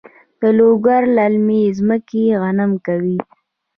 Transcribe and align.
د 0.39 0.41
لوګر 0.57 1.01
للمي 1.17 1.63
ځمکې 1.77 2.23
غنم 2.41 2.71
کوي؟ 2.85 3.17